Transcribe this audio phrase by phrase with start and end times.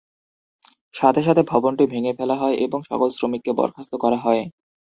[0.93, 4.41] সাথে সাথে ভবনটি ভেঙ্গে ফেলা হয় এবং সকল শ্রমিককে বরখাস্ত করা হয়।